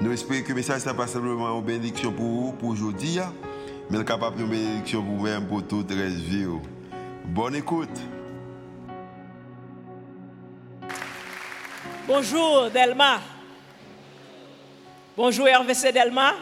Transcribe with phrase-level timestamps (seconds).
[0.00, 3.34] Nous espérons que le message n'est pas simplement une bénédiction pour vous, pour aujourd'hui, hein.
[3.90, 6.46] mais capable une bénédiction pour vous-même, pour toute la vie.
[6.46, 6.62] Oh.
[7.24, 7.98] Bonne écoute.
[12.06, 13.20] Bonjour Delma.
[15.16, 16.34] Bonjour RVC Delma.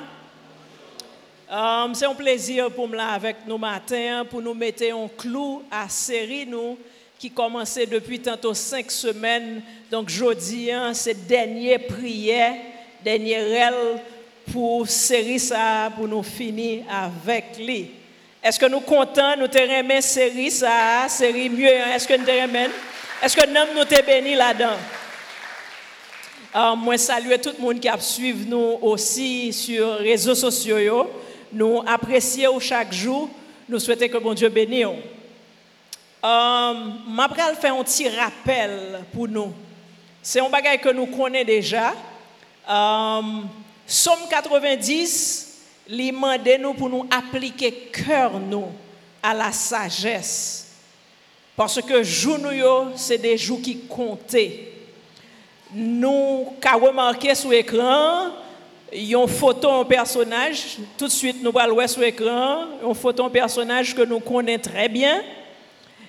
[1.51, 5.89] Um, c'est un plaisir pour moi avec nous matin pour nous mettre un clou à
[5.89, 6.77] série nous
[7.19, 9.63] qui commençait depuis tantôt cinq semaines.
[9.91, 12.76] Donc jeudi, hein, c'est dernière prière
[13.07, 14.01] dernier rêve
[14.53, 17.93] pour série ça, pour nous finir avec lui.
[18.43, 21.95] Est-ce que nous contents, nous te remet série ça, série mieux, hein?
[21.95, 22.69] est-ce que nous te remet?
[23.23, 24.77] Est-ce que nous nous te béni là-dedans?
[26.53, 31.09] Alors, moi, saluer tout le monde qui a suivi nous aussi sur les réseaux sociaux.
[31.53, 33.31] Nous apprécions chaque jour.
[33.69, 34.87] Nous souhaitons que bon Dieu bénisse.
[36.25, 39.53] Je vais faire un petit rappel pour nous.
[40.21, 41.95] C'est un bagage que nous connaissons déjà.
[42.69, 43.49] Um,
[43.87, 45.47] Somme 90,
[45.89, 48.67] il demande nous pour nous appliquer cœur nous
[49.23, 50.67] à la sagesse.
[51.57, 52.39] Parce que jours
[52.97, 54.37] c'est des jours qui comptent.
[55.73, 58.31] Nous avons remarqué sur l'écran,
[58.93, 62.95] il y a une photo un personnage, tout de suite nous allons sur l'écran, une
[62.95, 65.23] photo un personnage que nous connaissons très bien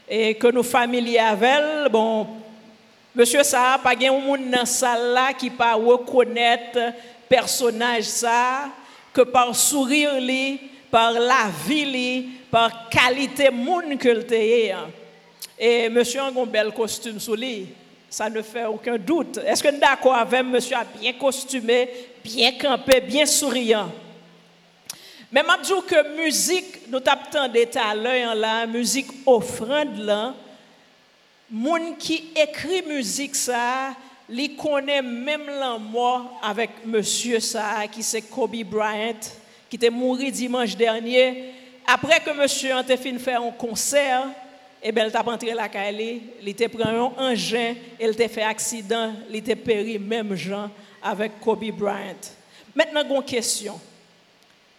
[0.09, 1.92] et que nous familiers avec.
[1.92, 2.27] Bon,
[3.17, 6.75] Monsieur Sa, pa gen ou moun nan sal la ki pa rekonet
[7.25, 8.69] personaj sa,
[9.09, 10.59] ke par sourir li,
[10.93, 12.11] par la vi li,
[12.53, 14.77] par kalite moun kulteye.
[15.57, 17.65] E monsieur an gon bel kostume sou li,
[18.05, 19.42] sa ne fe ouken dout.
[19.49, 21.87] Eske n da kwa avem monsieur a bien kostume,
[22.21, 23.89] bien kampe, bien souriant.
[25.33, 30.37] Men mabjou ke müzik nou tap tan deta lè yon la, müzik ofrande lan,
[31.49, 33.95] moun ki ekri müzik sa,
[34.27, 39.30] li konen mem lan mò avèk monsye sa ki se Kobe Bryant
[39.71, 41.53] ki te mouri dimanj dernye.
[41.87, 44.27] Apre ke monsye an te fin fè an konser,
[44.83, 48.43] e bel tap antre la ka li, li te pren an anjen, el te fè
[48.47, 50.67] aksidan, li te peri mem jan
[51.07, 52.33] avèk Kobe Bryant.
[52.77, 53.80] Mètnen goun kesyon,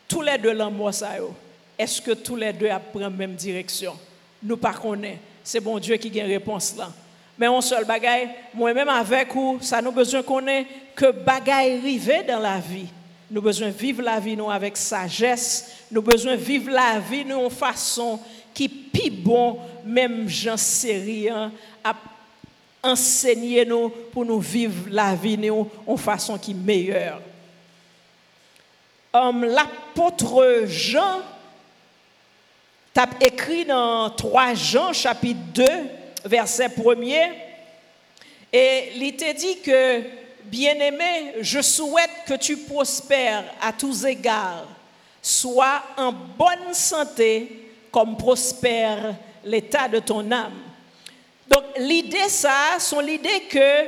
[0.06, 1.32] tou lè dè lan mò sa yo,
[1.80, 3.96] eske tou lè dè ap pren mèm direksyon?
[4.44, 5.16] Nou pa konen.
[5.42, 6.90] c'est bon Dieu qui a une réponse là.
[7.38, 10.66] Mais on seul bagaille, moi-même avec vous, ça nous besoin qu'on ait
[10.96, 12.88] que bagaille rivé dans la vie.
[13.30, 17.50] Nous besoin vivre la vie nous avec sagesse, nous besoin vivre la vie nous en
[17.50, 18.18] façon
[18.52, 21.52] qui pi bon, même j'en sais rien,
[21.84, 21.94] à
[22.82, 27.20] enseigner nous pour nous vivre la vie nous en façon qui meilleure.
[29.12, 31.20] Um, L'apôtre Jean
[33.06, 35.64] tu écrit dans 3 Jean chapitre 2,
[36.24, 37.30] verset 1er,
[38.52, 40.02] et il te dit que,
[40.44, 44.66] bien-aimé, je souhaite que tu prospères à tous égards,
[45.22, 49.14] sois en bonne santé comme prospère
[49.44, 50.62] l'état de ton âme.
[51.46, 53.86] Donc l'idée ça, c'est l'idée que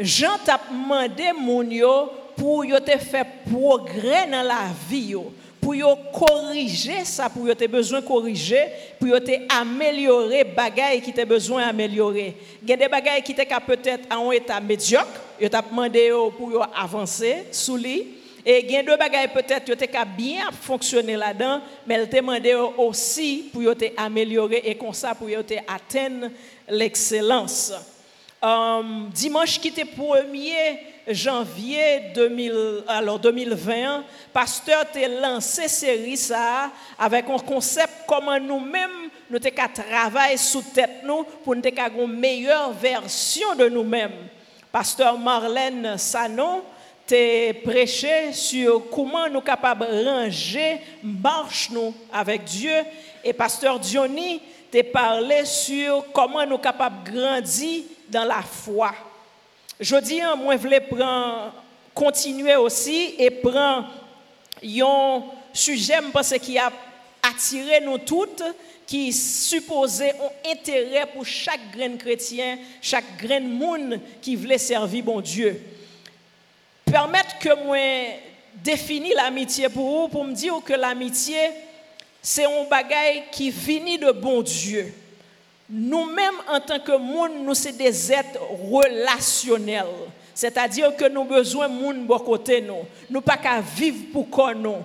[0.00, 1.64] Jean t'a demandé mon
[2.36, 5.14] pour te faire progrès dans la vie
[5.78, 8.64] pour corriger ça, pour te besoin corriger,
[8.98, 12.34] pour te améliorer bagaille qui te besoin d'améliorer.
[12.62, 16.66] Il y a des bagailles qui étaient peut-être en état médiocre, tu as demandé pour
[16.76, 18.16] avancer sous lui.
[18.44, 22.16] Et il y a deux bagailles peut-être qui ont bien fonctionner là-dedans, mais elle t'a
[22.16, 26.30] demandé aussi pour te améliorer et comme ça pour te atteindre
[26.68, 27.72] l'excellence.
[28.42, 34.02] Um, dimanche qui était premier janvier 2000, alors 2020,
[34.32, 41.02] pasteur a lancé série ça avec un concept comment nous-mêmes nous qu'à travailler sous tête
[41.04, 44.28] nous pour nous avoir une meilleure version de nous-mêmes.
[44.72, 46.62] Pasteur Marlène Sanon
[47.06, 52.72] t'a prêché sur comment nous capables de ranger marche nous avec Dieu
[53.22, 54.40] et pasteur Diony
[54.70, 58.92] t'a parlé sur comment nous capables de grandir dans la foi.
[59.78, 60.86] Je dis, moi, je voulais
[61.94, 63.88] continuer aussi et prendre
[64.62, 65.22] un
[65.52, 66.70] sujet parce qui a
[67.22, 68.42] attiré nous toutes,
[68.86, 75.20] qui supposait un intérêt pour chaque grain chrétien, chaque grain monde qui voulait servir bon
[75.20, 75.62] Dieu.
[76.84, 77.78] Permettre que moi
[78.54, 81.38] défini l'amitié pour vous, pour me dire que l'amitié,
[82.20, 84.92] c'est un bagage qui finit de bon Dieu.
[85.70, 88.40] Nous-mêmes, en tant que monde, nous sommes des êtres
[88.72, 89.86] relationnels.
[90.34, 92.86] C'est-à-dire que nous avons besoin de monde de côté nous.
[93.08, 94.78] Nous pas qu'à vivre pour nous.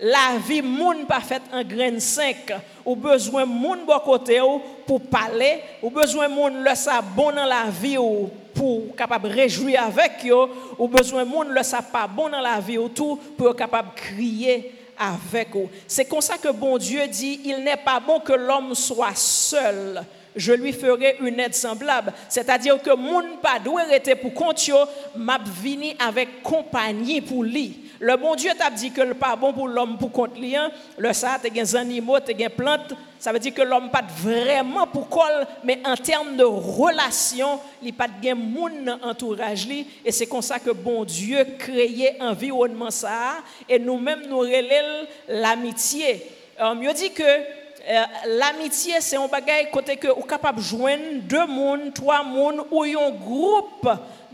[0.00, 2.52] La vie monde pas faite en grain 5.
[2.86, 4.40] Ou besoin de monde de côté
[4.86, 9.28] pour parler, ou besoin de monde le ça bon dans la vie ou pour capable
[9.28, 10.48] réjouir avec eux,
[10.78, 13.90] ou besoin de monde le ça pas bon dans la vie ou tout pour capable
[13.94, 15.68] crier avec eux.
[15.86, 20.02] C'est comme ça que bon Dieu dit, il n'est pas bon que l'homme soit seul
[20.36, 22.12] je lui ferai une aide semblable.
[22.28, 24.70] C'est-à-dire que mon pas doit être pour compte
[25.16, 27.90] m'a vini avec compagnie pour lui.
[27.98, 30.32] Le bon Dieu t'a dit que le pas bon pour l'homme pour compte.
[30.42, 30.70] Hein.
[30.96, 32.94] Le ça, tu des animaux, tu des plantes.
[33.18, 37.92] Ça veut dire que l'homme pas vraiment pour col, mais en termes de relation, il
[37.92, 39.86] pas de moun entourage lui.
[40.02, 43.42] Et c'est comme ça que bon Dieu créé environnement ça.
[43.68, 46.26] Et nous-mêmes nous relève l'amitié.
[46.58, 47.42] On me dit que euh,
[47.88, 52.64] Euh, l'amitié, c'est un bagage côté que vous capable de joindre deux mondes, trois mondes
[52.70, 53.88] ou un groupe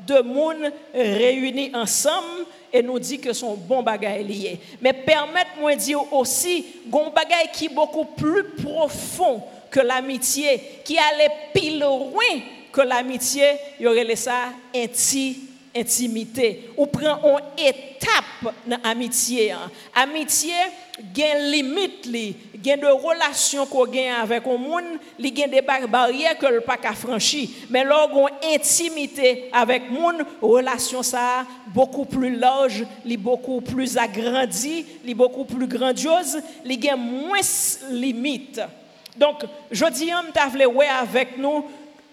[0.07, 4.61] de monde réunis ensemble et nous dit que son bon bagage lié.
[4.81, 10.97] Mais permettez-moi de dire aussi, un bagage qui est beaucoup plus profond que l'amitié, qui
[10.99, 12.41] allait pile loin
[12.73, 13.45] que l'amitié,
[13.79, 15.39] il y aurait ça inti,
[15.75, 16.71] intimité.
[16.77, 19.55] Ou prend une étape dans l'amitié.
[19.95, 20.53] Amitié,
[20.99, 25.31] il y a une limite il gen de relasyon ko gen avèk ou moun, li
[25.35, 30.25] gen de bar barye ke l pa ka franchi, men lor gon intimite avèk moun,
[30.43, 36.99] relasyon sa beaucoup plus large, li beaucoup plus agrandi, li beaucoup plus grandiose, li gen
[36.99, 38.67] mwes limite.
[39.17, 41.65] Donc, je di yon ta vle wè avèk nou,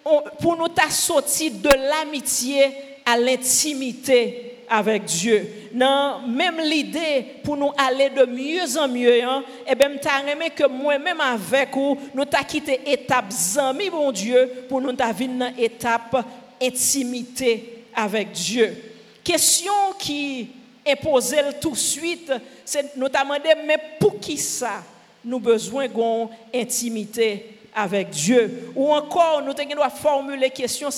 [0.05, 2.69] on, pou nou ta soti de l'amitié
[3.05, 5.69] a l'intimité avec Dieu.
[5.73, 9.89] Même l'idée pour nous aller de mieux en mieux, hein, eh bien,
[10.27, 13.25] aimé que moi-même avec nous t'a quitté étape
[13.57, 16.25] amis, bon Dieu, pour nous t'a dans étape
[16.61, 18.75] intimité avec Dieu.
[19.23, 20.49] Question qui
[20.85, 22.31] est posée tout de suite,
[22.65, 24.83] c'est notamment mais pour qui ça
[25.23, 28.71] nous besoin d'une intimité avec Dieu?
[28.75, 30.89] Ou encore, nous devons formuler question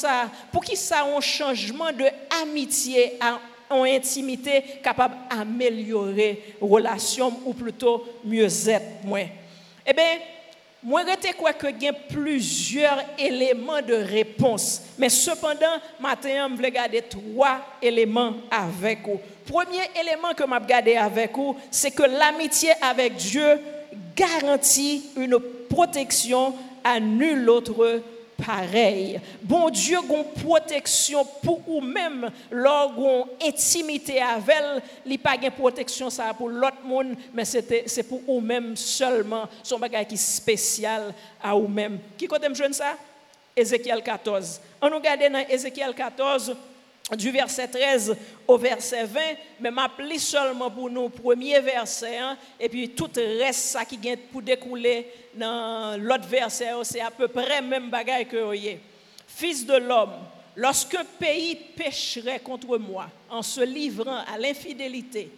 [0.52, 2.06] pour qui ça un changement de
[2.42, 3.18] amitié
[3.70, 9.22] en intimité capable d'améliorer relation ou plutôt mieux-être moi.
[9.86, 10.20] Eh bien,
[10.84, 17.02] moi je quoi que y plusieurs éléments de réponse, mais cependant matin je vais garder
[17.02, 19.20] trois éléments avec vous.
[19.46, 23.60] Premier élément que je garder avec vous, c'est que l'amitié avec Dieu
[24.16, 25.38] garantit une
[25.70, 26.54] protection
[26.84, 28.02] à nul autre
[28.44, 29.20] pareil.
[29.42, 32.94] Bon Dieu, une protection pour vous-même, lors
[33.42, 34.82] intimité avec elle,
[35.14, 39.48] a pas de protection ça pour l'autre monde, mais c'est pour vous-même seulement.
[39.64, 42.00] Son bagage qui spécial à vous-même.
[42.18, 42.96] Qui côté me ça?
[43.56, 44.60] Ézéchiel 14.
[44.82, 46.56] On nous regarde dans Ézéchiel 14
[47.12, 48.16] du verset 13
[48.48, 49.20] au verset 20,
[49.60, 54.16] mais m'appeler seulement pour nous, premier verset, hein, et puis tout reste ça qui vient
[54.32, 58.80] pour découler dans l'autre verset, c'est à peu près même bagaille que vous
[59.28, 60.14] Fils de l'homme,
[60.56, 65.30] lorsque pays pécherait contre moi en se livrant à l'infidélité,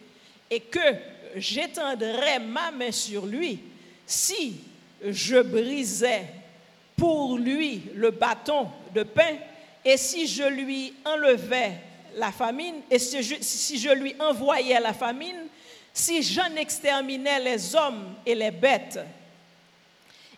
[0.49, 0.93] et que
[1.35, 3.59] j'étendrais ma main sur lui,
[4.05, 4.61] si
[5.03, 6.27] je brisais
[6.95, 9.35] pour lui le bâton de pain,
[9.83, 11.73] et si je lui enlevais
[12.15, 15.47] la famine, et si je, lui envoyais la famine,
[15.93, 18.99] si j'en exterminais les hommes et les bêtes,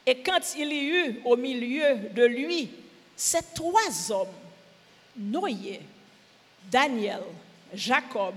[0.05, 2.69] et quand il y eut au milieu de lui
[3.15, 4.27] ces trois hommes,
[5.17, 5.81] Noé,
[6.71, 7.21] Daniel,
[7.73, 8.35] Jacob,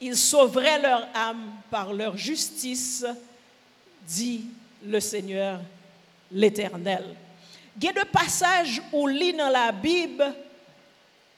[0.00, 3.04] ils sauveraient leur âme par leur justice,
[4.06, 4.46] dit
[4.84, 5.60] le Seigneur
[6.30, 7.04] l'Éternel.
[7.76, 10.32] Il y a des passages où lit dans la Bible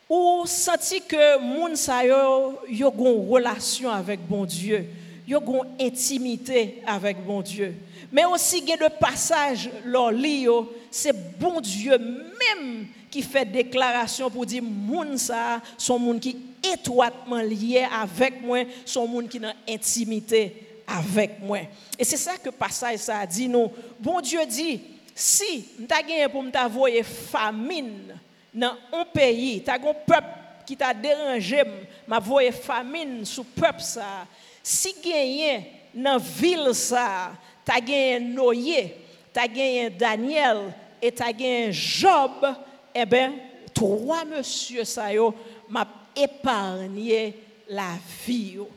[0.08, 4.86] où senti que moun sa yo yo une relation avec bon Dieu,
[5.26, 7.74] yo une intimité avec bon Dieu.
[8.12, 13.46] Mais aussi il y a des passages leur lio, c'est bon Dieu même qui fait
[13.46, 19.40] déclaration pour dire moun sa son moun qui étroitement lié avec moi, son moun qui
[19.40, 20.54] dans intimité
[20.86, 21.60] avec moi.
[21.98, 23.00] Et c'est ça que passage
[23.30, 23.72] dit nous.
[23.98, 24.80] Bon Dieu dit
[25.16, 28.18] Si mta genye pou mta voye famine
[28.52, 30.28] nan an peyi, ta gon pep
[30.68, 31.72] ki ta deranje m,
[32.04, 34.26] ma voye famine sou pep sa.
[34.60, 35.62] Si genye
[35.96, 37.32] nan vil sa,
[37.64, 38.90] ta genye Noye,
[39.32, 40.66] ta genye Daniel,
[41.00, 42.44] e ta genye Job,
[42.92, 43.38] e ben,
[43.72, 45.30] troa monsye sa yo,
[45.72, 47.30] ma eparnye
[47.72, 47.94] la
[48.26, 48.68] vi yo.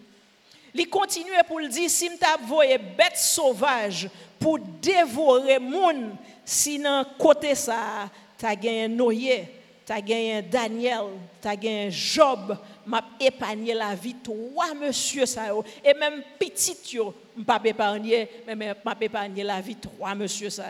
[0.71, 4.05] Li kontinue pou li di, si mta voye bet sauvaj,
[4.39, 6.15] pour dévorer moun,
[6.45, 9.47] sinon côté ça, t'as gagné Noé,
[9.85, 11.05] t'as gagné Daniel,
[11.41, 12.57] t'as gagné Job,
[12.89, 15.43] m'a épargné la vie trois monsieur ça
[15.83, 20.69] et même petit yo m'a épargné mais m'a épargné la vie trois monsieur ça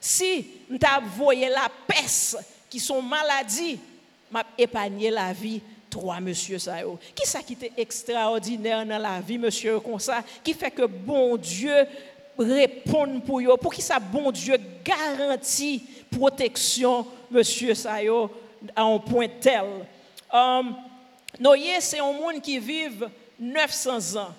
[0.00, 3.78] Si m'ta voyé la peste qui sont maladies,
[4.32, 6.78] m'a épargné la vie trois monsieur ça
[7.14, 11.36] Qui ça qui était extraordinaire dans la vie monsieur comme ça qui fait que bon
[11.36, 11.74] Dieu
[12.42, 17.94] répond pour eux pour qui ça bon Dieu garantit protection monsieur ça
[18.74, 19.64] à un point tel.
[20.32, 20.74] Um,
[21.38, 22.88] Noé c'est un monde qui vit
[23.38, 24.34] 900 ans.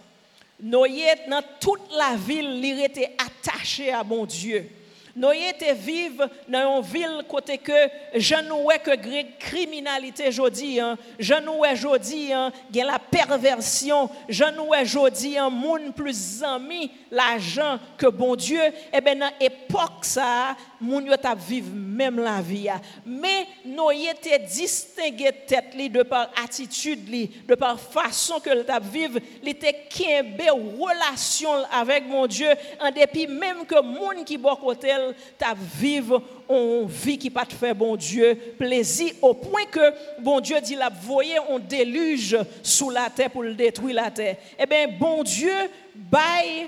[0.61, 4.69] Noé dans toute la ville il était attaché à bon Dieu.
[5.15, 7.79] Noye te vive nan yon vil kote ke
[8.15, 8.95] jan nou we ke
[9.41, 15.35] kriminalite jodi an, jan nou we jodi an, gen la perversyon, jan nou we jodi
[15.41, 18.63] an, moun plus zami la jan ke bon Diyo,
[18.95, 22.79] ebe eh nan epok sa, moun yo tap vive mem la vi ya.
[23.05, 28.63] Me noye te distinge tet li de par atitude li, de par fason ke l
[28.67, 30.47] tap vive, li te kenbe
[30.79, 35.53] relasyon avek mon Diyo, an depi mem ke moun ki bo kote l, côté t'a
[35.53, 40.59] vivre on vie qui pas te faire bon Dieu plaisir au point que bon Dieu
[40.61, 44.37] dit la voyez on déluge sous la terre pour détruire la terre.
[44.59, 45.53] Eh bien bon Dieu
[45.95, 46.67] baille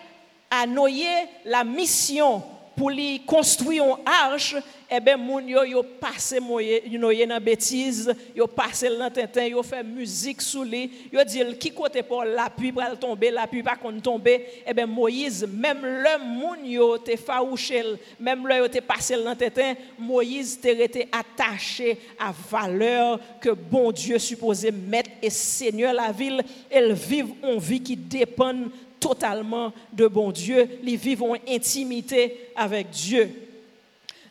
[0.49, 1.05] à Noé
[1.45, 2.43] la mission
[2.75, 4.55] pour lui construire une arche,
[4.95, 10.39] eh bien, moun yo, yo passe noye dans bêtise, yo passe tintin, yo fait musique
[10.39, 13.99] sous lui, yo dit qui côté pour la pluie pour tomber, la pluie pas qu'on
[13.99, 17.83] tomber, eh bien, Moïse, même le moun yo te faouché,
[18.19, 24.19] même le yo te passé tintin, Moïse te été attaché à valeur que bon Dieu
[24.19, 28.53] supposé mettre et Seigneur la ville, elle vive une vie qui dépend
[28.99, 33.52] totalement de bon Dieu, ils vivent en intimité avec Dieu.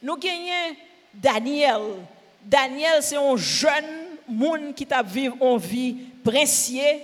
[0.02, 0.74] Nou genyen
[1.14, 1.94] Daniel.
[2.42, 3.88] Daniel se yon jen
[4.26, 5.86] moun ki tap viv yon vi
[6.26, 6.98] prensye.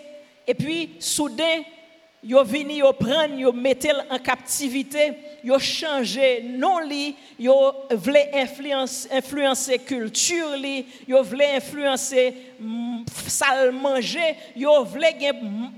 [0.48, 1.46] E pi soude
[2.26, 5.12] yo vini yo pren yo metel an kaptivite.
[5.46, 7.14] Yo chanje non li.
[7.38, 7.54] Yo
[8.02, 10.82] vle influense kultur li.
[11.06, 14.32] Yo vle influense mm, sal manje.
[14.58, 15.70] Yo vle gen mm,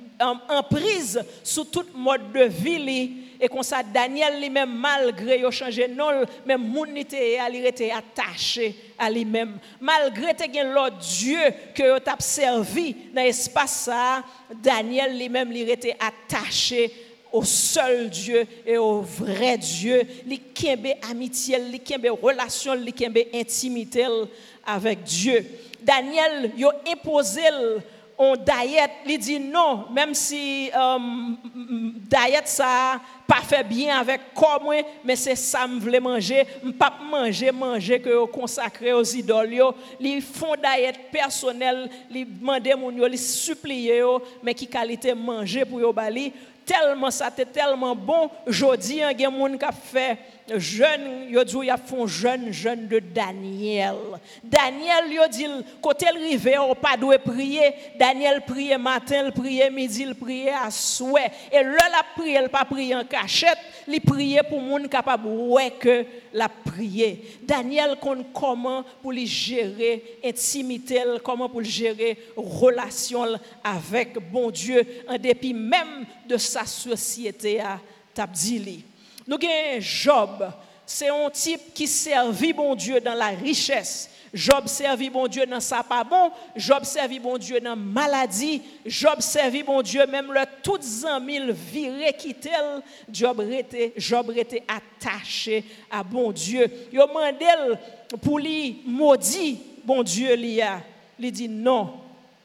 [0.57, 3.03] emprise sou tout mod de vi li.
[3.41, 6.11] Et comme ça Daniel lui-même malgré il changé non
[6.45, 7.39] même moun était
[7.91, 9.59] attaché à lui-même.
[9.81, 11.39] Malgré gen l'autre Dieu
[11.75, 13.89] que t'a servi dans l'espace
[14.63, 16.93] Daniel lui-même il était attaché
[17.33, 23.23] au seul Dieu et au vrai Dieu, li kembe amitié, li kembe relation, li kembe
[23.33, 24.07] intimité
[24.67, 25.47] avec Dieu.
[25.81, 27.47] Daniel yo imposé
[28.23, 34.75] on diet, il dit non, même si um, diet ça pas fait bien avec comme
[35.05, 36.45] mais c'est ça me voulais manger,
[36.77, 39.63] pas manger manger que consacré aux idoles
[40.01, 44.03] ils font diet personnel, ils demander mon yo, ils supplier
[44.43, 46.33] mais qui qualité manger pour yo bali.
[46.67, 48.31] Tellement ça était tellement bon.
[48.47, 50.19] Jodi il y a fait
[50.57, 53.97] jeune yo y a font jeune jeune de Daniel.
[54.45, 55.47] Daniel yo dit
[55.81, 57.75] côté le on pas doit prier.
[57.99, 61.33] Daniel priait matin il priait midi il priait à souhait.
[61.51, 63.59] Et là la prière pas prier en cachette
[63.89, 70.19] il priait pour monde capable ouais que la prier Daniel compte comment pour lui gérer
[70.25, 73.27] intimité comment pour gérer relation
[73.65, 77.81] avec bon Dieu en dépit même de sa société à
[78.15, 78.85] Tabdili.
[79.27, 80.53] Nous avons Job.
[80.87, 84.11] C'est un type qui servit bon Dieu dans la richesse.
[84.33, 86.31] Job servit bon Dieu dans sa pas bon.
[86.55, 88.63] Job servit bon Dieu dans maladie.
[88.87, 90.85] Job servit bon Dieu même le toutes
[91.23, 92.51] mille viré quitter.
[93.11, 96.71] Job était Job était attaché à bon Dieu.
[96.93, 97.79] Yo mandel
[98.23, 100.81] pour lui maudit bon Dieu lui a.
[101.19, 101.93] Il dit non,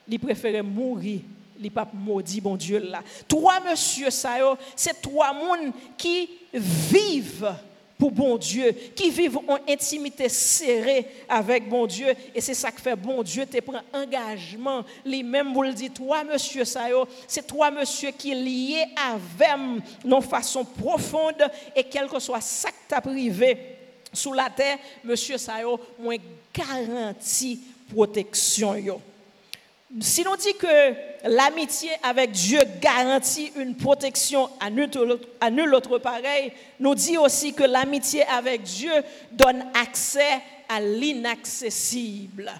[0.07, 1.21] il préfère mourir
[1.57, 3.01] les papes maudit bon Dieu là.
[3.27, 4.35] Trois monsieur ça
[4.75, 7.53] c'est trois monde qui vivent
[7.97, 12.07] pour bon Dieu, qui vivent en intimité serrée avec bon Dieu.
[12.33, 14.83] Et c'est ça que fait bon Dieu, te prend engagement.
[15.05, 16.87] Lui-même vous le dit, trois monsieur ça
[17.27, 19.57] c'est trois monsieur qui liés avec
[20.03, 23.57] nos façon profonde et quel que soit ça que tu privé
[24.11, 25.53] sous la terre, monsieur ça
[25.99, 26.17] moins
[26.53, 27.59] garantie
[27.93, 29.01] protection.
[30.01, 36.95] Si l'on dit que l'amitié avec Dieu garantit une protection à nul, autre pareil, nous
[36.95, 38.91] dit aussi que l'amitié avec Dieu
[39.31, 42.51] donne accès à l'inaccessible.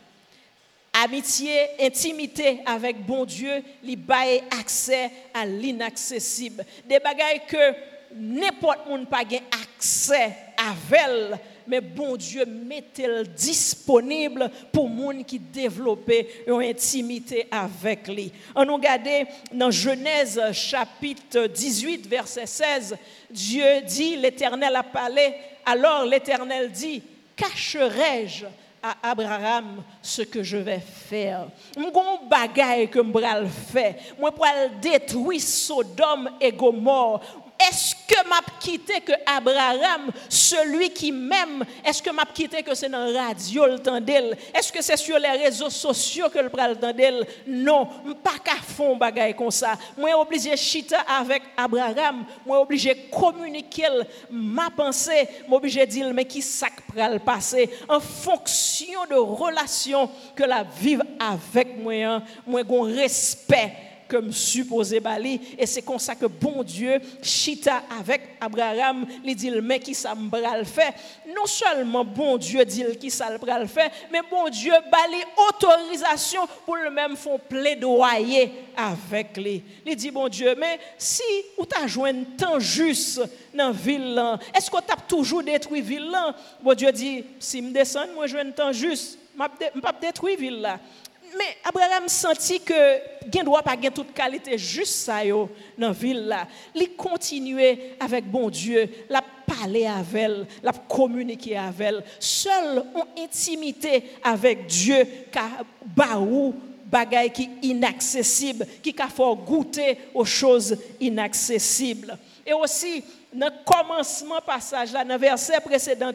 [0.94, 6.66] Amitié, intimité avec bon Dieu, li bail accès à l'inaccessible.
[6.86, 7.74] Des bagailles que
[8.16, 9.24] n'importe monde pas
[9.62, 16.12] accès avec mais bon Dieu mettez-le disponible pour monde qui développe
[16.48, 18.32] une intimité avec lui.
[18.56, 19.08] On nous regarde
[19.54, 22.98] dans Genèse chapitre 18 verset 16,
[23.30, 25.34] Dieu dit l'Éternel a parlé,
[25.66, 27.02] alors l'Éternel dit
[27.36, 28.46] cacherai-je
[28.82, 31.48] à Abraham ce que je vais faire?
[31.76, 31.92] Mon
[32.30, 33.96] bagaille que je faire.
[34.20, 34.46] Moi pour
[34.80, 37.22] détruire Sodome et Gomorre
[37.58, 42.90] Est-ce que m'a quitté que Abraham, celui qui m'aime, est-ce que m'a quitté que c'est
[42.90, 44.38] dans la radio le temps d'elle?
[44.54, 47.26] Est-ce que c'est sur les réseaux sociaux que le pral le temps d'elle?
[47.48, 47.88] Non,
[48.22, 49.78] pas qu'à fond bagaille comme ça.
[49.98, 53.88] Moi obligé chita avec Abraham, moi obligé communiquer
[54.30, 60.44] ma pensée, moi obligé dire mais qui ça pral passer en fonction de relation que
[60.44, 65.40] la vive avec moi, moi gon respect comme supposé Bali.
[65.58, 70.16] Et c'est comme ça que bon Dieu, chita avec Abraham, il dit, mais qui ça
[70.16, 70.30] me
[70.64, 70.94] fait.
[71.28, 75.18] Non seulement bon Dieu dit qui ça le fait, mais bon Dieu bali
[75.50, 79.64] autorisation pour le même fond plaidoyer avec lui.
[79.86, 81.24] Il dit, bon Dieu, mais si
[81.58, 83.22] ou joué un temps juste
[83.54, 84.22] dans ville,
[84.56, 86.16] est-ce que tu as toujours détruit ville
[86.62, 90.42] Bon Dieu dit, si je descends, moi je un temps juste, ne pas détruire la
[90.42, 90.80] ville.
[91.38, 96.48] Mais Abraham sentit que il doit pas toute qualité juste ça dans la ville là.
[96.74, 102.04] Il continuait avec bon Dieu, la parler avec elle, la communiquer avec elle.
[102.20, 106.54] Seul en intimité avec Dieu car baou
[107.64, 112.18] inaccessible, qui a fait goûter aux choses inaccessibles.
[112.46, 113.04] Et aussi
[113.36, 116.12] dans le commencement passage dans le verset précédent,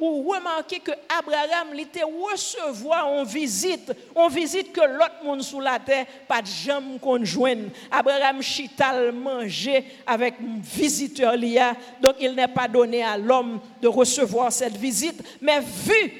[0.00, 5.78] où remarquez que Abraham était recevoir en visite, en visite que l'autre monde sous la
[5.78, 7.56] terre, pas de conjoint.
[7.90, 14.52] Abraham chital manger avec visiteur lia, donc il n'est pas donné à l'homme de recevoir
[14.52, 16.12] cette visite, mais vu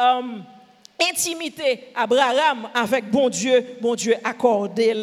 [0.00, 0.22] euh,
[1.10, 4.94] intimité Abraham avec bon Dieu, bon Dieu accordé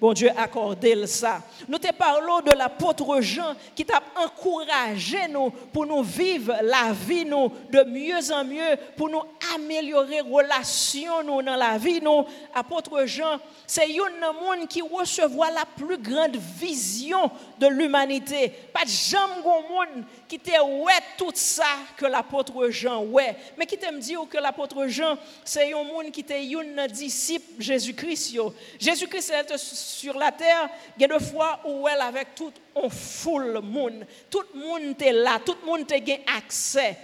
[0.00, 1.42] bon Dieu accordé ça.
[1.68, 7.24] Nous te parlons de l'apôtre Jean qui t'a encouragé nous pour nous vivre la vie
[7.24, 9.22] nous de mieux en mieux, pour nous
[9.54, 12.24] améliorer relation nous dans la vie nous.
[12.54, 18.52] Apôtre Jean, c'est un monde qui recevoir la plus grande vision de l'humanité.
[18.72, 21.64] Pas de jamais monde qui te ouais tout ça
[21.96, 26.20] que l'apôtre Jean ouais, mais qui t'aime dire que l'apôtre Jean c'est un monde qui
[26.20, 28.38] était un disciple Jésus-Christ.
[28.78, 29.52] Jésus-Christ est
[29.90, 34.06] sur la terre, il y a deux fois où elle avec tout on foule monde.
[34.30, 36.96] Tout le monde est là, tout le monde a accès.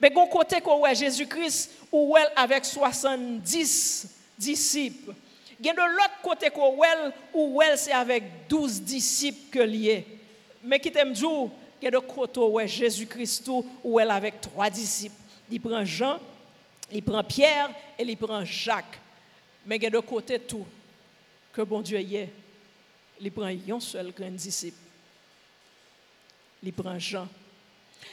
[0.00, 5.14] Mais bon côté où Jésus-Christ où elle avec 70 disciples.
[5.58, 9.58] Il y a de l'autre côté où elle où elle c'est avec 12 disciples que
[9.60, 10.06] lié.
[10.62, 11.28] Mais qui t'aime dire,
[11.80, 13.50] il y a de côté où Jésus-Christ
[13.82, 15.14] où elle avec trois disciples.
[15.50, 16.18] Il prend Jean,
[16.92, 19.00] il prend Pierre et il prend Jacques.
[19.66, 20.66] Mais il y a de côté tout
[21.58, 22.28] que bon Dieu est,
[23.20, 24.78] il prend un seul grand disciple.
[26.62, 27.26] Il prend Jean.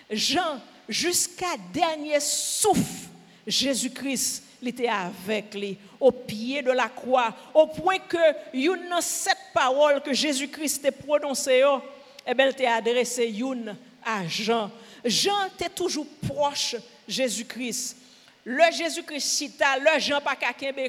[0.10, 3.08] Jean, jusqu'à dernier souffle,
[3.46, 8.18] Jésus-Christ il était avec lui, au pied de la croix, au point que
[8.52, 11.62] une cette parole que Jésus-Christ a prononcée,
[12.26, 14.72] eh bien, elle adressée une à Jean.
[15.04, 16.78] Jean était toujours proche
[17.08, 17.96] Jésus-Christ.
[18.48, 20.36] Le Jésus-Christ cita, le Jean pas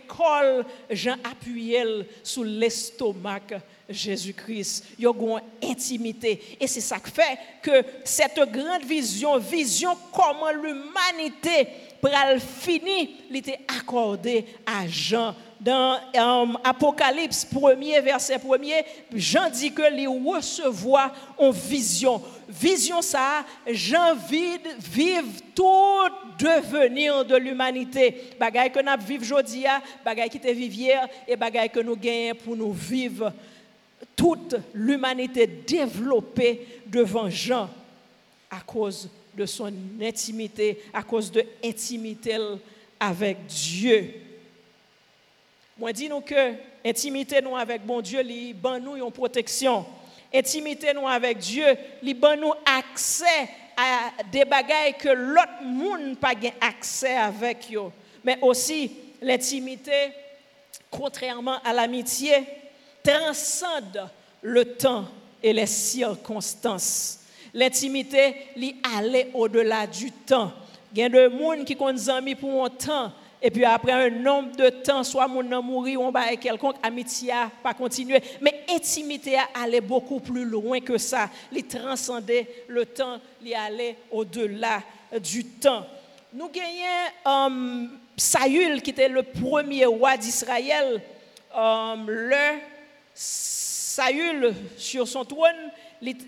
[0.07, 1.83] col, Jean appuyé
[2.23, 3.41] sur l'estomac
[3.89, 4.85] Jésus-Christ.
[4.99, 6.57] Il y a une intimité.
[6.61, 11.69] Et c'est ça qui fait que cette grande vision, vision comment l'humanité
[12.01, 15.35] pral fini, était accordé à Jean.
[15.59, 15.99] Dans
[16.63, 22.23] Apocalypse 1er, verset 1er, Jean dit que les recevoir en vision.
[22.47, 25.65] Vision ça, Jean vide, vive tout
[26.39, 28.33] devenir de l'humanité.
[28.39, 29.65] Bagaille que nous vivons aujourd'hui,
[30.05, 33.33] bagaille qui te hier et bagaille que nous gagnons pour nous vivre.
[34.15, 37.71] Toute l'humanité développée devant Jean
[38.51, 42.39] à cause de son intimité, à cause de l'intimité
[42.99, 44.15] avec Dieu.
[45.79, 46.55] Moi, dis nous que
[46.85, 49.85] intimité nous avec bon Dieu, li ban nous une protection.
[50.33, 51.67] Intimité nous avec Dieu,
[52.03, 57.93] li ban nous accès à des bagailles que l'autre monde pas accès avec yo.
[58.25, 60.13] Mais aussi l'intimité,
[60.91, 62.43] contrairement à l'amitié,
[63.07, 64.09] transcende
[64.43, 65.05] le temps
[65.43, 67.21] et les circonstances.
[67.55, 70.53] L'intimité, lui, aller au-delà du temps.
[70.93, 73.93] Il y a des gens qui ont des amis pour un temps, Et puis après
[73.93, 78.21] un nombre de temps, soit mon nom mourir, on va quelconque, amitié pas continuer.
[78.41, 81.29] Mais intimité a allé beaucoup plus loin que ça.
[81.53, 84.83] Il transcendait le temps, il allait au-delà
[85.23, 85.87] du temps.
[86.33, 91.01] Nous gagnons um, Saül, qui était le premier roi d'Israël.
[91.55, 92.76] Um, le
[93.19, 96.19] Saül, sur son trône, il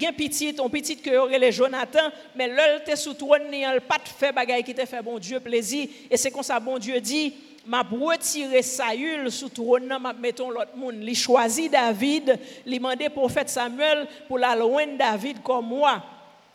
[0.00, 2.48] gen petit, on petit que les Jonathan, mais
[2.80, 6.16] était sous trône, il n'a pas fait bagaille qui te fait bon Dieu plaisir et
[6.16, 7.34] c'est comme ça bon Dieu dit
[7.66, 10.96] m'a retiré Saül sous trône m'a mettons l'autre monde.
[11.02, 16.00] Il choisit David, il demandé prophète Samuel pour la loin David comme moi.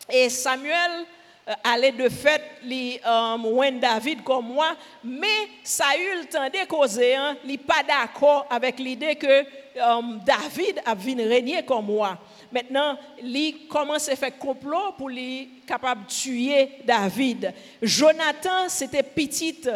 [0.09, 1.05] Et Samuel
[1.47, 7.57] euh, allait de fait li um, David comme moi, mais Saül tendait causer, hein, il
[7.59, 9.45] pas d'accord avec l'idée que
[9.79, 12.17] um, David a venu régner comme moi.
[12.51, 17.53] Maintenant, il commence à faire complot pour lui capable de tuer David.
[17.81, 19.69] Jonathan, c'était petite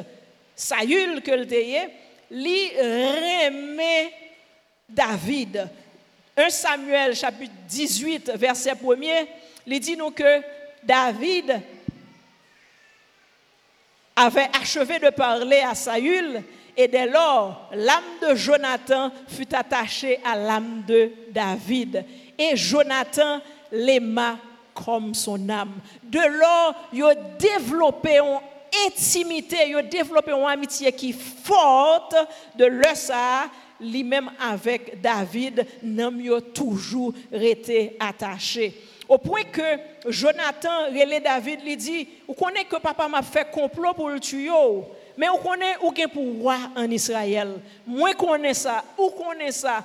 [0.56, 1.46] Saül que le
[2.32, 4.12] lui remet
[4.90, 5.70] David.
[6.36, 9.28] 1 Samuel chapitre 18 verset 1er,
[9.68, 10.42] il dit nous que
[10.84, 11.62] David
[14.15, 16.44] avait achevé de parler à Saül
[16.76, 22.06] et dès lors l'âme de Jonathan fut attachée à l'âme de David
[22.38, 23.41] et Jonathan
[23.72, 24.38] l'aima
[24.74, 25.74] comme son âme.
[26.04, 28.39] De là, il a développé une
[28.88, 32.15] intimité, il a développé une amitié qui est forte
[32.56, 33.46] de le ça
[33.82, 36.12] lui-même avec David, n'a
[36.54, 38.80] toujours été attaché.
[39.12, 43.93] Au point que Jonathan, relais David, lui dit, vous connaissez que papa m'a fait complot
[43.93, 44.50] pour le tuer.
[45.17, 47.60] Mais on connaît aucun pouvoir en Israël.
[47.86, 48.82] Moi, connais ça.
[48.97, 49.84] Où connaît ça?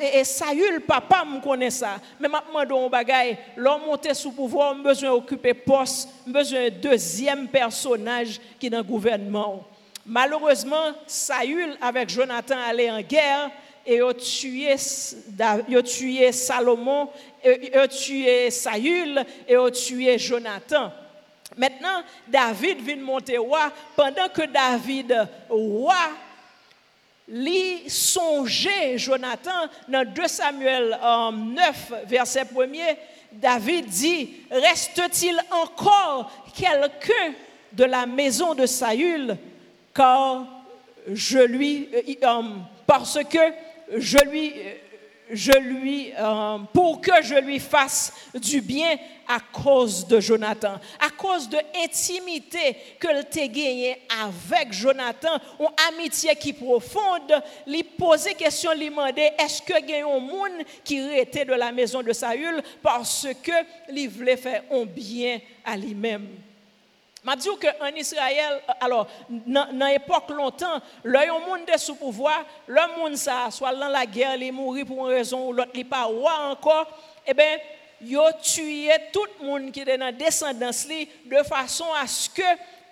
[0.00, 1.96] et Saül, papa, me connaît ça.
[2.20, 8.68] Mais maintenant, dans bagaille, l'homme monté sous pouvoir, besoin d'occuper poste, besoin deuxième personnage qui
[8.68, 9.64] est dans le gouvernement.
[10.06, 13.50] Malheureusement, Saül, avec Jonathan, allait en guerre
[13.86, 14.74] et a tué,
[15.40, 17.08] a tué Salomon,
[17.44, 20.92] a tué Saül et a tué Jonathan.
[21.56, 25.94] Maintenant, David vient monter roi pendant que David roi
[27.28, 32.96] Li songeait Jonathan dans 2 Samuel 9, verset 1er,
[33.32, 37.34] David dit, reste-t-il encore quelqu'un
[37.72, 39.38] de la maison de Saül?
[39.94, 40.44] Car
[41.10, 42.42] je lui, euh, euh,
[42.86, 43.38] parce que
[43.96, 44.52] je lui,
[45.30, 51.10] je lui, euh, pour que je lui fasse du bien à cause de Jonathan, à
[51.10, 58.72] cause de l'intimité que t'a gagné avec Jonathan, une amitié qui profonde, lui poser question,
[58.74, 62.62] lui demander est-ce que y a un monde qui était de la maison de Saül?
[62.82, 66.28] Parce que lui voulait faire un bien à lui-même.
[67.24, 72.98] M'a dit que en Israël, alors, dans l'époque longtemps, le monde de sous pouvoir, le
[72.98, 76.06] monde ça, soit dans la guerre, il mourit pour une raison ou l'autre, il pas
[76.06, 76.86] encore,
[77.26, 77.56] eh bien,
[78.02, 82.28] ils ont tué tout le monde qui était dans la descendance de façon à ce
[82.28, 82.42] que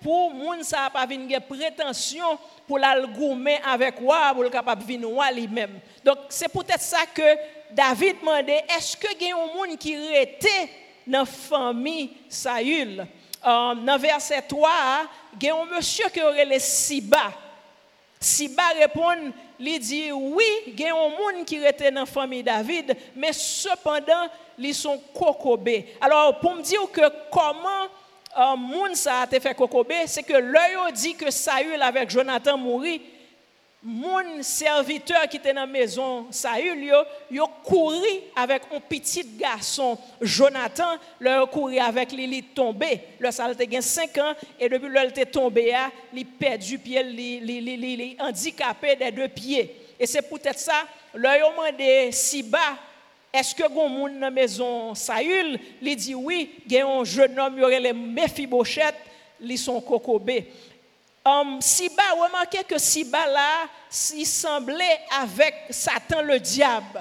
[0.03, 5.31] pour moun ça pas venir prétention pour l'algoumer avec wa pour le capable venir wa
[5.31, 5.79] lui-même.
[6.05, 7.23] Donc c'est peut-être ça que
[7.71, 10.71] David demandait est-ce que y a un monde qui était
[11.07, 13.07] dans la famille Saül
[13.47, 14.71] euh, dans verset 3,
[15.41, 17.33] il y a un monsieur qui aurait les Siba.
[18.21, 22.43] Siba répond, il dit oui, il y a un monde qui était dans la famille
[22.43, 24.29] David, mais cependant,
[24.59, 25.97] ils sont cocobés.
[26.01, 27.01] Alors, pour me dire que
[27.31, 27.89] comment
[28.35, 32.09] un euh, monde ça a été fait cocobé, c'est que l'œil dit que Saül avec
[32.11, 33.03] Jonathan mourit,
[33.83, 36.97] moun serviteur qui était dans la maison Saül yo
[37.31, 43.53] yo couru avec un petit garçon Jonathan leur couru avec lui il tombé le ça
[43.55, 49.11] te 5 ans et depuis le était tombé a il perdu pied il handicapé des
[49.11, 49.75] deux pieds.
[49.99, 52.79] Et c'est peut-être ça leur yo demandé si bas
[53.33, 58.45] Eske goun moun nan mezon Sayul, li di oui, gen yon jenom yore le mefi
[58.47, 58.99] bochet,
[59.41, 60.43] li son kokobe.
[61.25, 63.69] Um, Siba, remarquez que Siba là,
[64.15, 67.01] il semblait avec Satan le diable.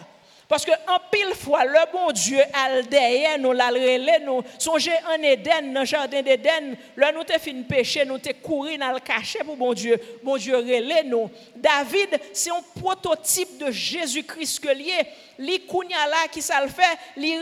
[0.51, 3.71] Parce que en pile fois, le bon Dieu a derrière nous, l'a
[4.19, 4.43] nous.
[4.59, 8.77] Songez en Éden, dans le jardin d'Éden, là nous avons fait péché, nous avons couru
[8.77, 9.97] dans le cachet pour bon Dieu.
[10.21, 11.31] Bon Dieu relais nous.
[11.55, 15.07] David, c'est un prototype de Jésus-Christ que lié.
[15.39, 17.33] Li là qui ça le fait, li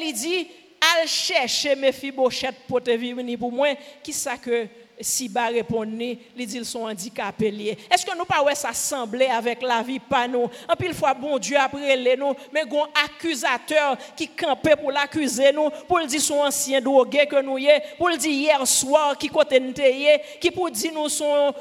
[0.00, 0.48] li dit,
[0.80, 3.74] al chercher mes fibochettes pour te venir pour moi.
[4.04, 4.68] Qui ça que
[5.06, 7.76] si ba reponne, li dil son handikapè e liye.
[7.92, 10.50] Eske nou pa wè sa semblè avèk la vi pa nou?
[10.70, 15.52] An pil fwa bon Diyo apre lè nou, men gon akuzatèr ki kampe pou l'akuzè
[15.54, 19.60] nou, pou l'di son ansyen doge ke nou ye, pou l'di yer swar ki kote
[19.62, 21.52] nte ye, ki pou di nou son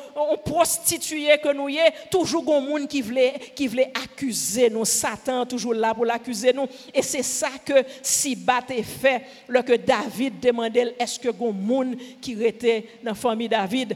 [0.46, 3.28] prostituye ke nou ye, toujou gon moun ki vle,
[3.58, 8.36] ki vle akuzè nou, Satan toujou la pou l'akuzè nou, e se sa ke si
[8.36, 9.18] ba te fè,
[9.52, 13.96] lò ke David demande l eske gon moun ki rete nan fwa David,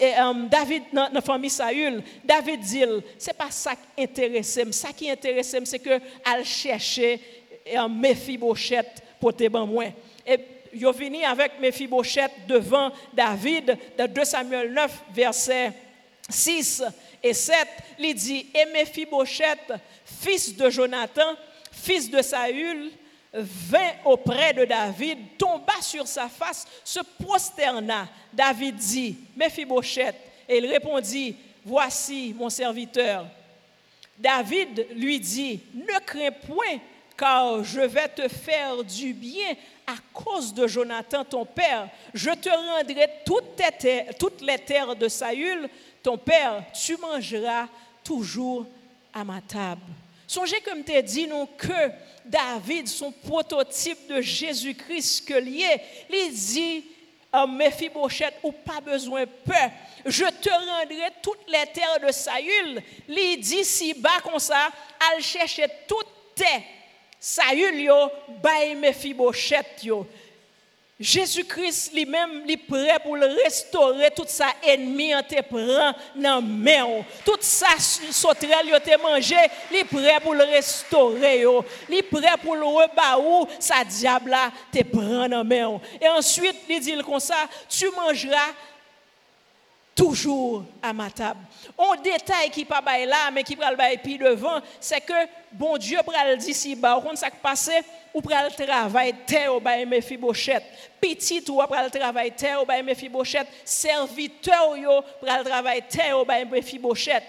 [0.00, 2.84] eh, um, David dans la famille Saül, David dit,
[3.18, 7.20] c'est pas ça qui intéresse, ça qui intéresse, c'est que al chercher
[7.74, 8.02] un um,
[9.20, 9.92] pour te ban moins.
[10.26, 10.38] Et
[10.72, 15.72] yo venu avec Mephibosheth devant David dans 2 Samuel 9 verset
[16.28, 16.82] 6
[17.22, 17.56] et 7,
[17.98, 19.72] il dit et Mephibosheth,
[20.04, 21.34] fils de Jonathan,
[21.72, 22.90] fils de Saül,
[23.36, 28.08] vint auprès de David, tomba sur sa face, se prosterna.
[28.32, 30.16] David dit, Mephibosheth,
[30.48, 33.26] et il répondit, voici mon serviteur.
[34.18, 36.78] David lui dit, ne crains point,
[37.16, 39.54] car je vais te faire du bien
[39.86, 41.88] à cause de Jonathan, ton père.
[42.12, 45.68] Je te rendrai toutes, les terres de Saül,
[46.02, 47.66] ton père, tu mangeras
[48.02, 48.66] toujours
[49.12, 49.80] à ma table.
[50.26, 51.90] Songez comme tu dit, nous, que
[52.24, 56.84] David, son prototype de Jésus-Christ que lié, il dit
[57.32, 59.70] à Mephibosheth, ou pas besoin peur,
[60.04, 62.82] je te rendrai toutes les terres de Saül.
[63.08, 64.68] Il dit si bas comme ça,
[65.12, 66.64] al chercher toutes tes
[67.20, 68.10] Saül yo,
[68.42, 69.84] bay Mephibosheth.
[70.98, 77.04] Jésus-Christ lui-même, est prêt pour le restaurer, tout ça ennemi en te prend dans main.
[77.22, 79.36] Tout ça sauterelle yo te mangé,
[79.74, 81.44] est prêt pour le restaurer
[81.90, 84.34] Il est prêt pour le rebaou, ça diable
[84.72, 85.78] te prend dans main.
[86.00, 88.54] Et ensuite, il dit comme ça, tu mangeras
[89.96, 91.40] toujours à ma table.
[91.78, 95.14] Un détail qui pas là mais qui pral bail puis devant, c'est que
[95.50, 97.70] bon Dieu pral dit si bas, on ça passe
[98.12, 100.62] ou pral travail terre au bail Mephibosheth.
[101.00, 106.44] Petit ou pral travail terre au bail Mephibosheth, serviteur yo pral travail terre au bail
[106.44, 107.24] Mephibosheth.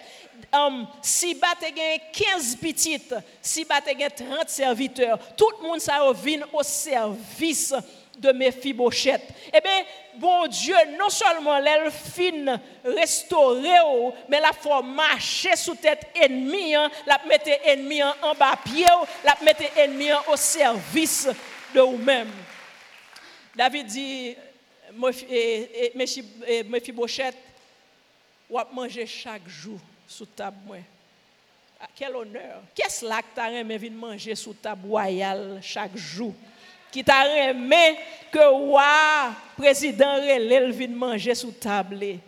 [0.54, 1.66] Um, si bat te
[2.14, 7.74] 15 petites, si bat te 30 serviteurs, tout le monde ça vient au service
[8.18, 9.22] de Mephibosheth.
[9.54, 9.84] Eh bien,
[10.20, 12.52] bon Diyo non solman lèl fin
[12.86, 18.38] restore ou, men la fò mache sou tèt enmi an, la pmète enmi an an
[18.40, 21.28] bapye ou, la pmète enmi an ou servis
[21.74, 22.30] de ou mèm.
[23.58, 24.36] David di,
[24.98, 27.40] mè fi bochèt,
[28.54, 30.86] wap manje chak jou sou tab mwen.
[31.98, 36.34] Kel onèr, kes lak tarè mè vin manje sou tab wayal chak jou?
[36.92, 37.98] Qui t'a remis
[38.32, 42.20] que wa président relève vient manger sous table.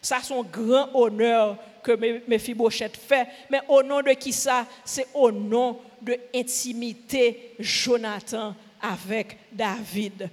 [0.00, 1.92] Ça c'est un grand honneur que
[2.26, 4.66] Mephibosheth fait, mais au nom de qui ça?
[4.84, 10.30] C'est au nom de intimité Jonathan avec David.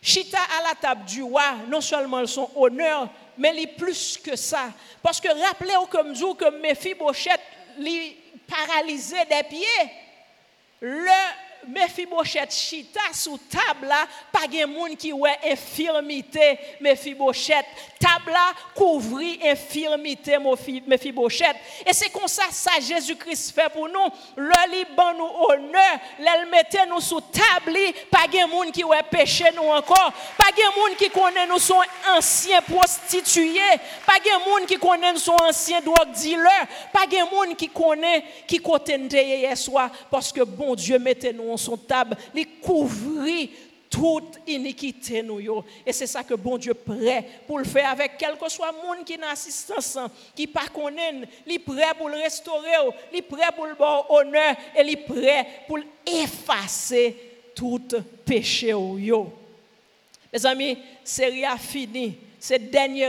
[0.00, 4.70] Chita à la table du roi, non seulement son honneur, mais il plus que ça.
[5.02, 7.40] Parce que rappelez-vous comme vous que Mephibosheth
[7.78, 8.16] lui
[8.48, 9.90] paralysé des pieds.
[10.80, 11.08] Le
[11.68, 13.92] Mephibosheth chita sous table
[14.32, 17.66] pas de monde qui ouais infirmité Mephibosheth.
[17.98, 20.36] Table là couvrit infirmité
[20.86, 21.56] Mephibosheth.
[21.86, 24.08] Et c'est comme ça ça Jésus-Christ fait pour nous.
[24.36, 27.78] Le liban nous honneur, le mettait nous sous table,
[28.10, 31.80] pas de monde qui ouais péché nous encore, pas de monde qui connaît nous son
[32.16, 33.60] ancien prostitué,
[34.06, 38.24] pas de monde qui connaît nous son ancien drogue dealer, pas de monde qui connaît
[38.46, 43.50] qui côté hier soir parce que bon Dieu mettait nous son table, il couvrit
[43.88, 45.38] toute iniquité nous
[45.84, 49.04] et c'est ça que bon Dieu prêt pour le faire avec quel que soit monde
[49.04, 49.98] qui n'a assistance
[50.34, 52.70] qui pas connaît il prêt pour le restaurer
[53.12, 57.14] il prêt pour le bon honneur et il prêt pour effacer
[57.54, 57.86] tout
[58.24, 59.30] péché yo.
[60.32, 62.16] Mes amis série a fini.
[62.40, 63.08] C'est dernier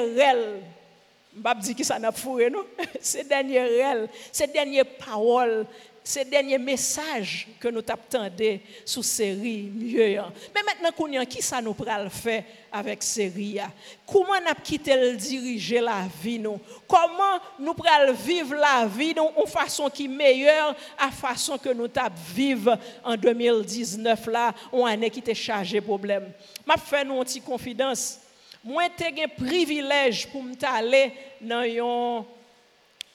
[1.35, 2.63] je ne dis que ça n'a fourré, non?
[3.01, 5.65] C'est dernier rêve, c'est dernière parole
[6.03, 10.33] se denye mesaj ke nou tap tende sou seri mye yon.
[10.53, 12.41] Men men nan koun yon, ki sa nou pral fe
[12.75, 13.69] avèk seri ya?
[14.09, 16.59] Kouman ap kite l dirije la vi nou?
[16.91, 21.87] Koman nou pral vive la vi nou ou fason ki meyèr a fason ke nou
[21.87, 26.27] tap vive an 2019 la ou anè ki te chaje problem?
[26.67, 28.19] Map fe nou an ti konfidans.
[28.63, 31.07] Mwen te gen privilej pou mta ale
[31.39, 32.23] nan yon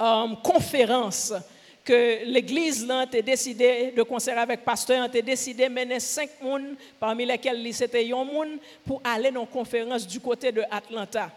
[0.00, 1.56] um, konferans konferans
[1.88, 7.24] que l'église là a décidé de concert avec pasteur, a décidé mener cinq personnes, parmi
[7.24, 11.30] lesquels c'était un monde, pour aller dans une conférence du côté de Atlanta.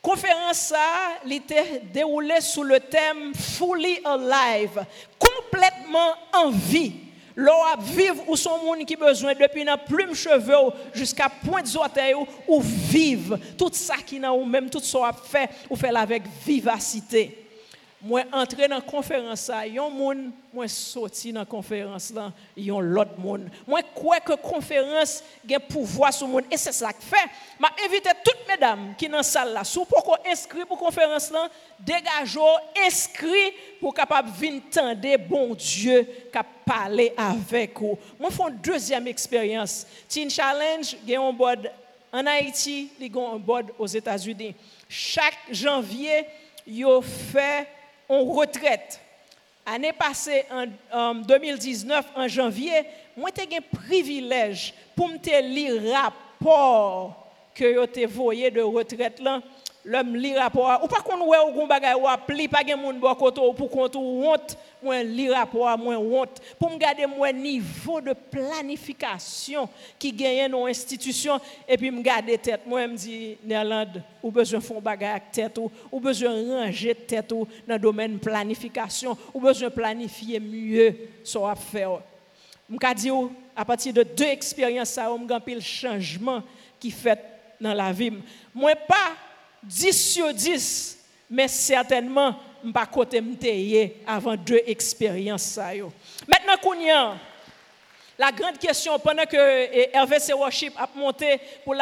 [0.00, 4.86] Conférence ça, était déroulée sous le thème Fully Alive,
[5.18, 6.92] complètement en vie.
[7.36, 11.76] L'eau à vivre ou son monde qui besoin depuis la plume cheveux jusqu'à point de
[11.76, 12.14] orteils
[12.46, 17.43] ou vivre tout ça qui n'a ou même tout ça fait ou fait avec vivacité
[18.04, 23.46] Mwen entre nan konferans sa, yon moun, mwen soti nan konferans lan, yon lot moun.
[23.64, 25.14] Mwen kwe ke konferans
[25.48, 27.22] gen pouvoi sou moun, e se sa k fe.
[27.56, 31.48] Ma evite tout medam ki nan sal la, sou pou kon inskri pou konferans lan,
[31.88, 32.44] degajo,
[32.82, 33.46] inskri
[33.78, 36.02] pou kapap vin tende bon Diyo
[36.34, 37.96] kap pale avek ou.
[38.18, 39.78] Mwen fon dezyem eksperyans.
[40.12, 41.70] Teen Challenge gen yon bod
[42.12, 44.60] an Haiti, li gen yon bod os Etats-Unis.
[44.92, 46.20] Chak janvye,
[46.68, 47.48] yo fe...
[48.08, 49.00] on retraite.
[49.64, 52.82] Ane pase en, en 2019, en janvye,
[53.16, 57.14] mwen te gen privilej pou mte li rapor
[57.56, 59.40] ke yo te voye de retraite lan
[59.84, 62.96] Lèm li rapor, ou pa kon wè ou goun bagay wap li, pa gen moun
[63.02, 66.38] bokoto ou pou kontou wont, mwen li rapor, mwen wont.
[66.56, 69.68] Pou m gade mwen nivou de planifikasyon
[70.00, 74.80] ki genyen nou institisyon, epi m gade tet, mwen m di, Nerland, ou bezwen fon
[74.84, 80.40] bagay ak tet ou, ou bezwen ranger tet ou nan domen planifikasyon, ou bezwen planifiye
[80.40, 80.88] mye
[81.20, 82.00] so ap fè ou.
[82.72, 86.40] M ka di ou, apati de de eksperyans sa ou, m gampil chanjman
[86.80, 87.28] ki fèt
[87.60, 88.22] nan la vim.
[88.56, 89.02] Mwen pa,
[89.64, 90.98] 10 sur 10,
[91.30, 93.22] mais certainement, je pas côté
[94.06, 95.58] avant deux expériences.
[96.26, 97.16] Maintenant,
[98.16, 101.74] la grande question, pendant que RVC Worship a monté pour,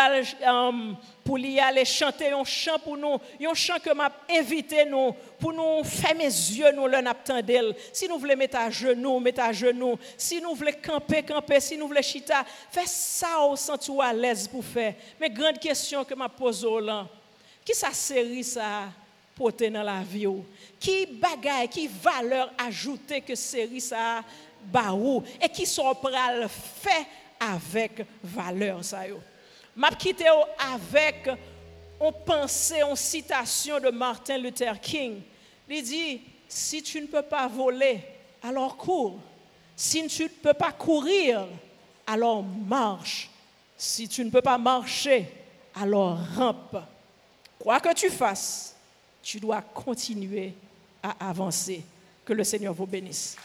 [0.47, 5.15] um, pour y aller chanter un chant pour nous, un chant que m'a invité nous,
[5.39, 7.75] pour nous faire mes yeux, nous le d'elle.
[7.93, 9.99] Si nous voulons mettre à genoux, mettre à genoux.
[10.17, 11.61] Si nous voulons camper, camper.
[11.61, 14.95] Si nous voulons chita, fais ça au sens à l'aise pour faire.
[15.21, 17.07] Mais grande question que m'a posée là.
[17.65, 18.89] Qui sa série ça
[19.35, 20.27] porté dans la vie
[20.79, 24.23] Qui bagaille, qui valeur ajoutée que série ça
[24.65, 27.07] baou et qui sont pral fait
[27.41, 29.21] avec valeur ça yo?
[29.75, 30.27] M'a quitté
[30.59, 31.29] avec
[32.05, 35.21] on pensée, en citation de Martin Luther King.
[35.69, 38.01] Il dit si tu ne peux pas voler,
[38.43, 39.21] alors cours.
[39.77, 41.47] Si tu ne peux pas courir,
[42.07, 43.31] alors marche.
[43.77, 45.29] Si tu ne peux pas marcher,
[45.75, 46.77] alors rampe.
[47.63, 48.75] Quoi que tu fasses,
[49.23, 50.53] tu dois continuer
[51.01, 51.85] à avancer.
[52.25, 53.37] Que le Seigneur vous bénisse.